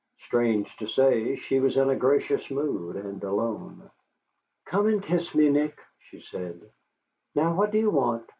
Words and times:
Strange 0.21 0.75
to 0.77 0.87
say, 0.87 1.35
she 1.35 1.59
was 1.59 1.77
in 1.77 1.87
a 1.91 1.95
gracious 1.95 2.49
mood 2.49 2.95
and 2.95 3.23
alone. 3.23 3.87
"Come 4.65 4.87
and 4.87 5.03
kiss 5.03 5.35
me, 5.35 5.47
Nick," 5.49 5.77
she 5.99 6.19
said. 6.21 6.59
"Now, 7.35 7.53
what 7.53 7.69
do 7.69 7.77
you 7.77 7.91
want?" 7.91 8.25